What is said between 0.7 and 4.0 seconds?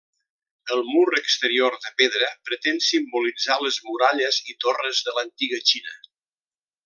El mur exterior de pedra pretén simbolitzar les